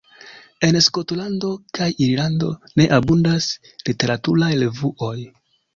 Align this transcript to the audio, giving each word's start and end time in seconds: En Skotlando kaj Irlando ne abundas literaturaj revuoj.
En 0.67 0.77
Skotlando 0.85 1.51
kaj 1.79 1.91
Irlando 2.07 2.49
ne 2.83 2.89
abundas 3.01 3.53
literaturaj 3.91 4.53
revuoj. 4.67 5.17